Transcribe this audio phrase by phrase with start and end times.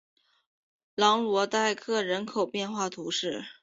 [0.95, 3.43] 朗罗代克人口变化图示